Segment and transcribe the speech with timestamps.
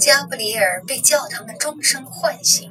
[0.00, 2.70] 加布里尔被教堂的钟声唤醒，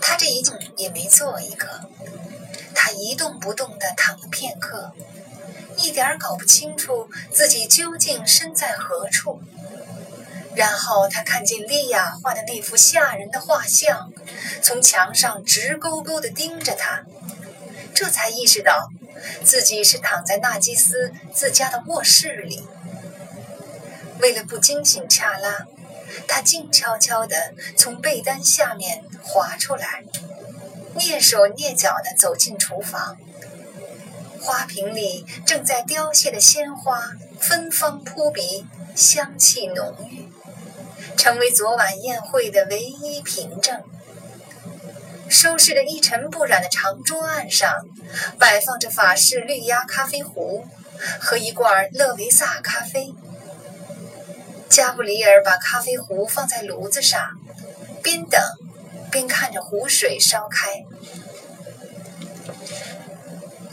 [0.00, 1.80] 他这一动也没做一个，
[2.74, 4.92] 他一动不动地躺了片刻，
[5.76, 9.42] 一点儿搞不清楚自己究竟身在何处。
[10.54, 14.12] 然后他看见莉亚画的那幅吓人的画像，
[14.62, 17.04] 从墙上直勾勾地盯着他，
[17.92, 18.90] 这才意识到
[19.42, 22.62] 自己是躺在纳基斯自家的卧室里。
[24.20, 25.66] 为了不惊醒恰拉，
[26.26, 30.04] 他静悄悄地从被单下面滑出来，
[30.96, 33.16] 蹑手蹑脚地走进厨房。
[34.40, 40.28] 花瓶里正在凋谢的鲜花芬芳扑鼻，香气浓郁。
[41.16, 43.80] 成为昨晚宴会的唯一凭证。
[45.28, 47.86] 收拾得一尘不染的长桌案上，
[48.38, 50.66] 摆放着法式绿压咖啡壶
[51.20, 53.14] 和一罐勒维萨咖啡。
[54.72, 57.38] 加布里尔把咖啡壶放在炉子上，
[58.02, 58.40] 边等
[59.10, 60.86] 边看着湖水烧开。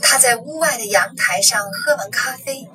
[0.01, 2.67] 他在屋外的阳台上喝完咖啡，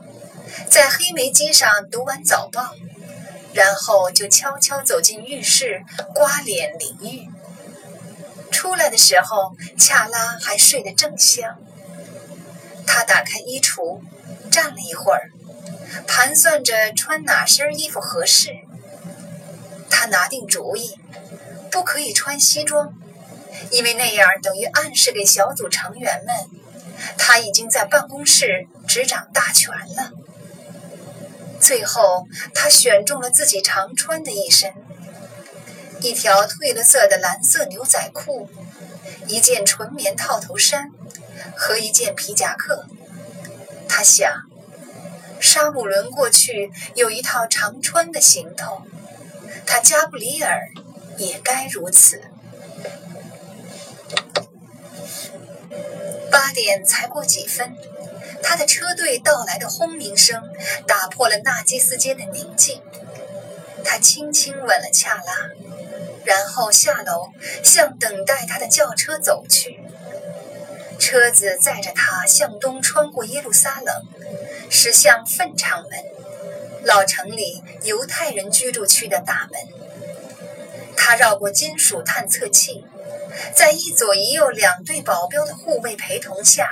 [0.71, 2.75] 在黑莓机上读完早报。
[3.53, 7.29] 然后就悄悄走进浴室，刮脸淋浴。
[8.51, 11.59] 出来的时候，恰拉还睡得正香。
[12.87, 14.01] 他打开衣橱，
[14.51, 15.31] 站了一会儿，
[16.07, 18.51] 盘算着穿哪身衣服合适。
[19.91, 20.99] 他拿定主意，
[21.71, 22.95] 不可以穿西装，
[23.71, 26.35] 因为那样等于暗示给小组成员们，
[27.17, 30.11] 他已经在办公室执掌大权了。
[31.61, 34.75] 最后，他选中了自己常穿的一身：
[36.01, 38.51] 一条褪了色的蓝色牛仔裤，
[39.27, 40.91] 一件纯棉套头衫
[41.57, 42.85] 和一件皮夹克。
[43.89, 44.31] 他想，
[45.45, 48.81] 沙姆伦过去有一套常穿的行头，
[49.67, 50.59] 他加布里尔
[51.19, 52.23] 也该如此。
[56.31, 57.77] 八点才过几分。
[58.43, 60.43] 他的车队到来的轰鸣声
[60.87, 62.81] 打破了纳基斯街的宁静。
[63.85, 65.51] 他轻轻吻了恰拉，
[66.25, 67.29] 然后下楼
[67.63, 69.79] 向等待他的轿车走去。
[70.99, 73.95] 车子载着他向东穿过耶路撒冷，
[74.77, 75.91] 驶向粪场门，
[76.83, 79.61] 老城里犹太人居住区的大门。
[80.97, 82.85] 他绕过金属探测器。
[83.55, 86.71] 在一左一右两队保镖的护卫陪同下，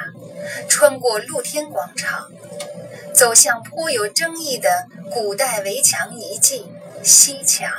[0.69, 2.31] 穿过露天广场，
[3.15, 6.67] 走向颇有争议的古代围墙遗迹
[7.05, 7.71] 西墙。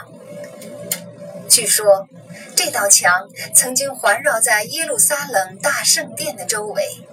[1.49, 2.07] 据说，
[2.55, 7.05] 这道墙曾经环绕在耶路撒冷大圣殿的周围。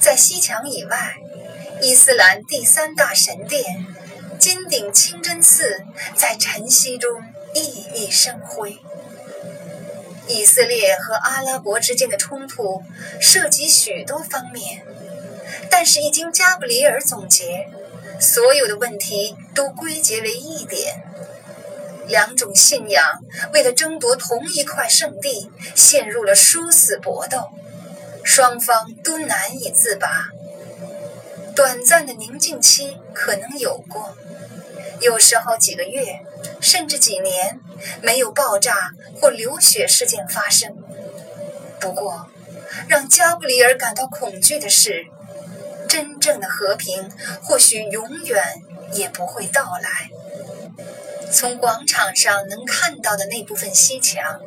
[0.00, 1.16] 在西墙以外，
[1.82, 3.86] 伊斯兰第三大神殿——
[4.38, 7.20] 金顶清真寺，在晨曦中
[7.54, 7.60] 熠
[7.94, 8.78] 熠生辉。
[10.26, 12.82] 以色列和阿拉伯之间的冲突
[13.20, 14.86] 涉及许多方面，
[15.70, 17.68] 但是，一经加布里尔总结，
[18.18, 21.02] 所有的问题都归结为一点：
[22.06, 23.04] 两种信仰
[23.52, 27.50] 为了争夺同一块圣地，陷入了殊死搏斗，
[28.24, 30.28] 双方都难以自拔。
[31.54, 34.16] 短暂的宁静期可能有过，
[35.00, 36.20] 有时候几个月。
[36.60, 37.60] 甚至几年
[38.02, 40.76] 没有爆炸或流血事件发生。
[41.80, 42.28] 不过，
[42.88, 45.06] 让加布里尔感到恐惧的是，
[45.88, 47.10] 真正的和平
[47.42, 48.42] 或许永远
[48.92, 50.10] 也不会到来。
[51.30, 54.40] 从广场上能看到的那部分西墙，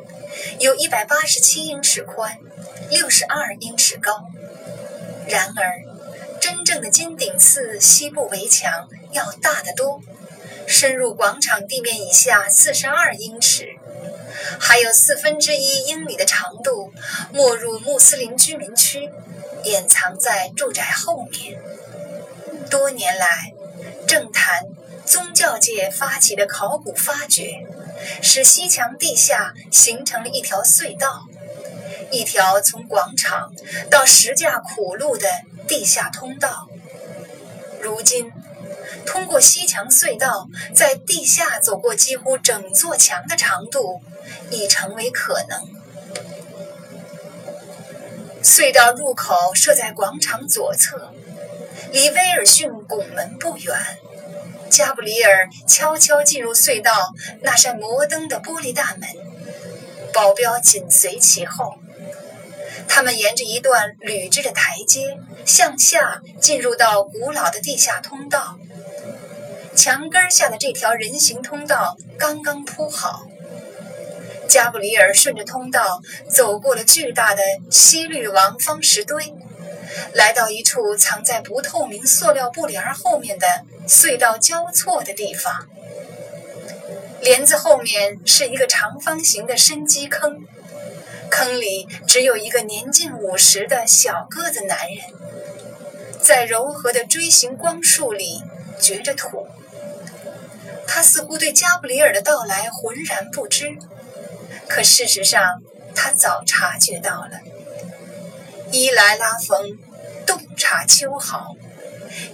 [0.58, 2.38] 有一百八十七英尺宽，
[2.90, 4.26] 六十二英尺高。
[5.28, 5.82] 然而，
[6.48, 10.00] 真正的金顶寺西部围墙要大得多。
[10.66, 13.76] 深入广场地面以下四十二英尺，
[14.58, 16.90] 还有四分之一英里的长度，
[17.34, 19.10] 没入穆斯林居民区，
[19.64, 21.60] 掩藏在住宅后面。
[22.70, 23.52] 多年来，
[24.06, 24.62] 政坛、
[25.04, 27.66] 宗教界发起的考古发掘，
[28.22, 31.24] 使西墙地下形成了一条隧道，
[32.10, 33.52] 一条从广场
[33.90, 35.28] 到石架苦路的
[35.68, 36.66] 地下通道。
[37.80, 38.32] 如今。
[39.06, 44.02] 通过西墙隧道，在地下走过几乎整座墙的长度，
[44.50, 45.62] 已成为可能。
[48.42, 51.12] 隧道入口设在广场左侧，
[51.90, 53.74] 离威尔逊拱门不远。
[54.70, 59.08] 加布里尔悄悄进入隧道那扇摩登的玻璃大门，
[60.12, 61.76] 保镖紧随其后。
[62.88, 68.58] 他们沿着一段铝制的台阶向下进入到古老的地下通道。
[69.76, 73.26] 墙根下的这条人行通道刚刚铺好。
[74.48, 79.34] 加布里尔顺着通道走过了巨大的西绿王方石堆，
[80.14, 83.46] 来到一处藏在不透明塑料布帘后面的
[83.86, 85.68] 隧道交错的地方。
[87.20, 90.46] 帘子后面是一个长方形的深基坑，
[91.30, 94.98] 坑里只有一个年近五十的小个子男人，
[96.20, 98.42] 在柔和的锥形光束里
[98.80, 99.46] 掘着土。
[100.86, 103.76] 他似乎对加布里尔的到来浑然不知。
[104.68, 105.62] 可事实上，
[105.94, 107.40] 他早察觉到了。
[108.72, 109.78] 伊莱拉冯
[110.26, 111.54] 洞察秋毫，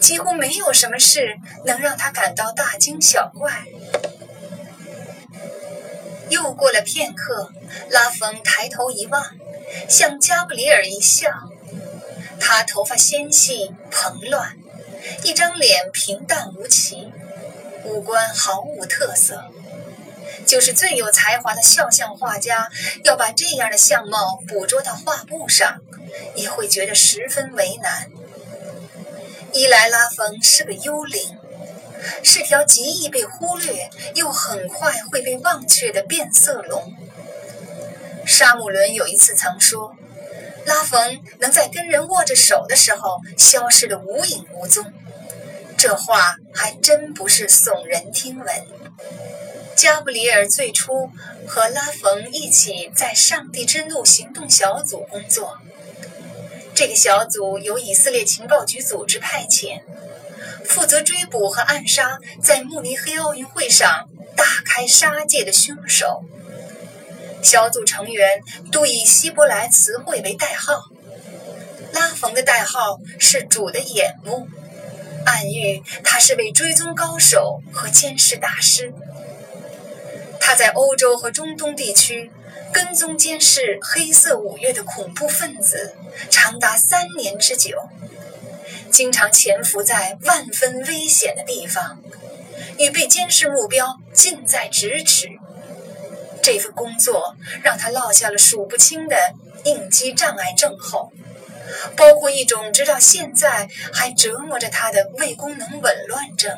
[0.00, 3.64] 几乎没有什么事能让他感到大惊小怪。
[6.29, 7.50] 又过了片刻，
[7.91, 9.23] 拉冯抬头一望，
[9.88, 11.31] 向加布里尔一笑。
[12.41, 14.56] 他头发纤细蓬乱，
[15.23, 17.12] 一张脸平淡无奇，
[17.85, 19.44] 五官毫无特色。
[20.47, 22.69] 就是最有才华的肖像画家，
[23.05, 25.81] 要把这样的相貌捕捉到画布上，
[26.35, 28.11] 也会觉得十分为难。
[29.53, 31.38] 伊莱拉冯是个幽灵，
[32.22, 36.94] 是条极易被忽略又很快会被忘却的变色龙。
[38.26, 39.94] 沙姆伦有一次曾说，
[40.64, 44.92] 拉冯能在跟人握着手的时候消失得无影无踪，
[45.76, 48.48] 这话还真不是耸人听闻。
[49.76, 51.10] 加布里尔最初
[51.46, 55.58] 和拉冯一起在上帝之怒行动小组工作。
[56.74, 59.82] 这个小组由以色列情报局组织派遣，
[60.64, 66.25] 负责追捕和暗杀在慕尼黑奥运会上大开杀戒的凶手。
[67.43, 70.90] 小组成员都以希伯来词汇为代号。
[71.93, 74.49] 拉冯的代号是“主的眼目”，
[75.25, 78.93] 暗喻他是位追踪高手和监视大师。
[80.40, 82.31] 他在欧洲和中东地区
[82.72, 85.94] 跟踪监视黑色五月的恐怖分子
[86.31, 87.78] 长达三年之久，
[88.94, 92.00] 经常潜伏在万分危险的地方，
[92.79, 95.31] 与被监视目标近在咫尺。
[96.41, 99.17] 这份工作让他落下了数不清的
[99.64, 101.12] 应激障碍症候，
[101.96, 106.56] 包括一种直到现在还折磨着他的胃功能紊乱症。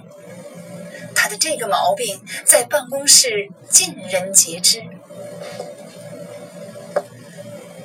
[1.14, 4.82] 他的这个毛病在办公室尽人皆知。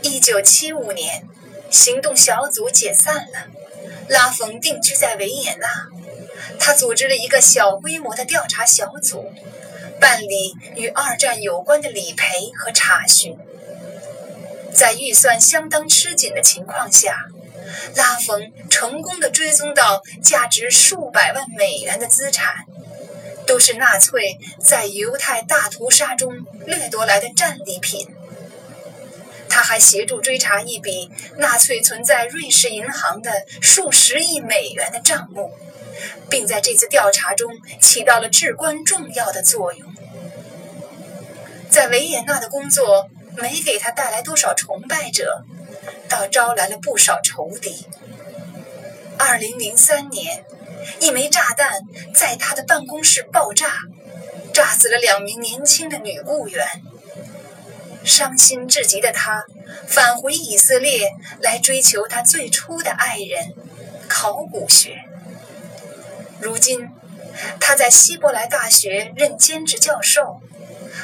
[0.02, 1.26] 一九七五年，
[1.70, 3.48] 行动小组解散了，
[4.12, 5.68] 拉冯定居在维也纳。
[6.60, 9.32] 他组织了一个小规模的调查小组，
[10.00, 13.38] 办理与二战有关的理赔和查询。
[14.74, 17.26] 在预算相当吃紧的情况下，
[17.96, 22.66] 拉冯成功的追踪到价值数百万美元的资产。
[23.48, 26.32] 都是纳粹在犹太大屠杀中
[26.66, 28.08] 掠夺来的战利品。
[29.52, 35.52] 他还协助追查一笔纳粹存在瑞士银行的数十亿美元的账目，
[36.30, 37.52] 并在这次调查中
[37.82, 39.94] 起到了至关重要的作用。
[41.70, 45.44] 在维也纳的工作没给他带来多少崇拜者，
[46.08, 47.86] 倒招来了不少仇敌。
[49.18, 50.46] 二零零三年。
[51.00, 51.82] 一枚炸弹
[52.12, 53.68] 在他的办公室爆炸，
[54.52, 56.66] 炸死了两名年轻的女雇员。
[58.04, 59.46] 伤心至极的他
[59.88, 63.54] 返回以色列来追求他最初的爱人——
[64.10, 65.04] 考古学。
[66.40, 66.90] 如今，
[67.60, 70.42] 他在希伯来大学任兼职教授，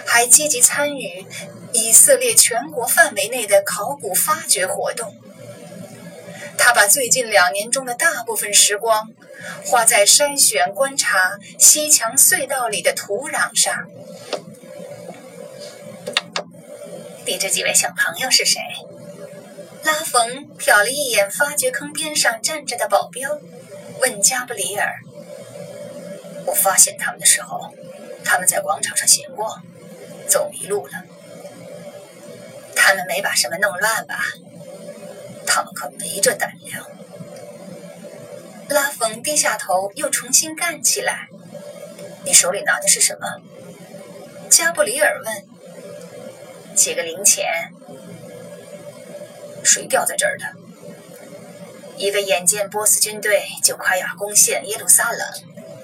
[0.06, 1.26] 还积极参与
[1.74, 5.16] 以色列全国范围内的考古发掘活动。
[6.58, 9.10] 他把最近两年中的大部分时光
[9.64, 13.88] 花在筛选、观察西墙隧道里的土壤上。
[17.28, 18.62] 你这几位小朋友是谁？
[19.84, 23.38] 拉冯瞟了一眼发掘坑边上站着的保镖，
[24.00, 25.00] 问加布里尔
[26.48, 27.74] ：“我发现他们的时候，
[28.24, 29.62] 他们在广场上闲逛，
[30.26, 30.94] 走迷路了。
[32.74, 34.20] 他们没把什么弄乱吧？”
[35.46, 36.90] 他们可没这胆量。
[38.70, 41.28] 拉冯低下头，又重新干起来。
[42.24, 43.42] 你手里拿的是什么？
[44.50, 45.57] 加布里尔问。
[46.78, 47.74] 几个零钱。
[49.64, 50.46] 谁掉在这儿的？
[51.98, 55.28] 一个眼见波斯军队就快要攻陷耶路撒冷，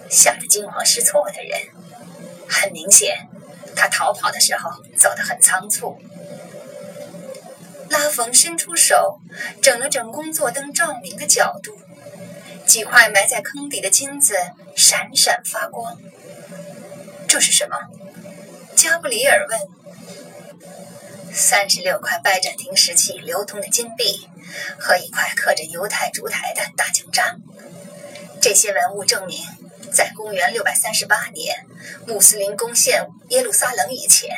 [0.10, 1.60] 吓得惊慌失措的人。
[2.48, 3.28] 很明显，
[3.76, 6.00] 他逃跑的时候走得很仓促。
[7.90, 9.20] 拉冯伸出手，
[9.62, 11.76] 整了整工作灯照明的角度，
[12.66, 14.36] 几块埋在坑底的金子
[14.76, 15.98] 闪闪发光。
[17.28, 17.76] 这是什么？
[18.76, 19.60] 加布里尔问。
[21.34, 24.30] 三十六块拜占庭时期流通的金币
[24.80, 27.40] 和一块刻着犹太烛台的大奖章。
[28.40, 29.44] 这些文物证明，
[29.92, 31.66] 在公元六百三十八年，
[32.06, 34.30] 穆斯林攻陷耶路撒冷以前，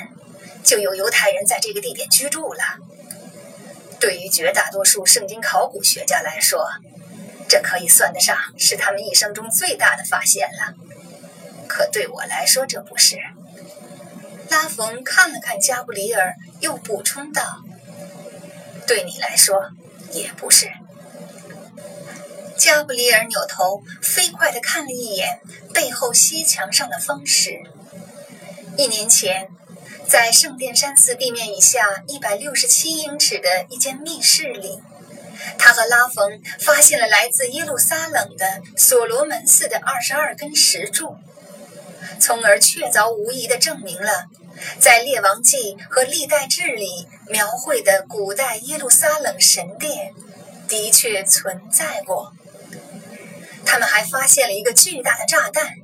[0.64, 2.62] 就有犹太人在这个地点居住了。
[4.00, 6.66] 对于绝大多数圣经考古学家来说，
[7.50, 10.74] 这可以算得上是他们一生中最大的发现了。
[11.68, 13.18] 可对我来说，这不是。
[14.50, 16.36] 拉冯看了看加布里尔，
[16.66, 17.44] 又补充道
[18.88, 19.70] ：“对你来说，
[20.12, 20.68] 也不是。”
[22.58, 25.40] 加布里尔扭头，飞快地看了一眼
[25.72, 27.62] 背后西墙上的方石。
[28.78, 29.50] 一年前。
[30.08, 34.80] 在圣殿山寺地面以下一百六十七英尺的一间密室里，
[35.58, 41.18] 他和拉冯发现了来自耶路撒冷的所罗门寺的二十二根石柱，
[42.20, 44.28] 从而确凿无疑地证明了，
[44.80, 50.14] 在《列王记》和《历代志》里描绘的古代耶路撒冷神殿
[50.68, 52.34] 的确存在过。
[53.66, 55.76] 他们还发现了一个巨大的炸弹，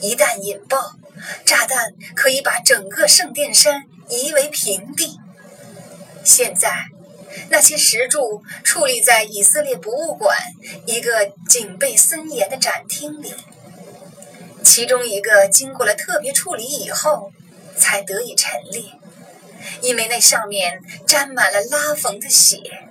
[0.00, 0.96] 一旦引爆。
[1.44, 5.18] 炸弹可以把整个圣殿山夷为平地。
[6.22, 6.88] 现在，
[7.48, 10.36] 那些石柱矗立在以色列博物馆
[10.86, 13.32] 一个警备森严的展厅里，
[14.62, 17.32] 其中一个经过了特别处理以后
[17.76, 18.82] 才得以陈列，
[19.82, 22.58] 因为那上面沾满了拉缝的血。